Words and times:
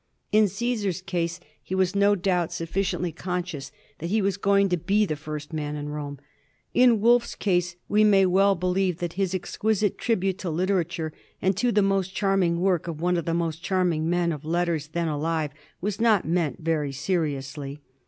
In 0.31 0.47
Caesar's 0.47 0.99
case 0.99 1.39
he 1.61 1.75
was, 1.75 1.93
no 1.95 2.15
doubt, 2.15 2.51
sufficiently 2.51 3.11
conscious 3.11 3.71
that 3.99 4.09
he 4.09 4.19
was 4.19 4.35
going 4.35 4.67
to 4.69 4.77
be 4.77 5.05
the 5.05 5.15
first 5.15 5.53
man 5.53 5.75
in 5.75 5.89
Rome. 5.89 6.17
In 6.73 7.01
Wolfe's 7.01 7.35
case 7.35 7.75
we 7.87 8.03
may 8.03 8.25
well 8.25 8.55
be 8.55 8.65
lieve 8.65 8.97
that 8.97 9.13
his 9.13 9.35
exquisite 9.35 9.99
tribute 9.99 10.39
to 10.39 10.49
literature, 10.49 11.13
and 11.39 11.55
to 11.55 11.71
the 11.71 11.83
most 11.83 12.15
charming 12.15 12.59
work 12.61 12.87
of 12.87 12.99
one 12.99 13.15
of 13.15 13.25
the 13.25 13.35
most 13.35 13.61
charming 13.61 14.09
men 14.09 14.31
of 14.31 14.43
letters 14.43 14.87
then 14.87 15.07
alive, 15.07 15.51
was 15.81 16.01
not 16.01 16.25
meant 16.25 16.61
very 16.61 16.91
seriously. 16.91 17.83